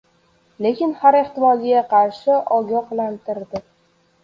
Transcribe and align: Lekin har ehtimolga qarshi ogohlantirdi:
Lekin 0.65 0.95
har 1.03 1.17
ehtimolga 1.19 1.85
qarshi 1.93 2.39
ogohlantirdi: 2.59 3.65